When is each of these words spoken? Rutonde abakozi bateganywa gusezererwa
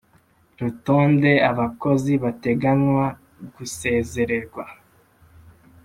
Rutonde 0.61 1.31
abakozi 1.49 2.13
bateganywa 2.23 3.05
gusezererwa 3.55 4.63